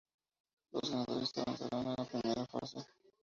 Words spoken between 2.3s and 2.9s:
fase.